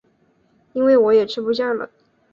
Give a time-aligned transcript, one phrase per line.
[0.73, 1.91] 因为我也吃不下了